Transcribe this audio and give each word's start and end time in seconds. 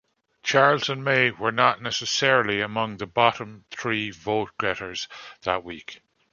Charles 0.41 0.89
and 0.89 1.05
Mae 1.05 1.29
were 1.29 1.51
not 1.51 1.79
necessarily 1.83 2.59
among 2.59 2.97
the 2.97 3.05
bottom 3.05 3.65
three 3.69 4.09
vote-getters 4.09 5.07
that 5.43 5.63
week. 5.63 6.01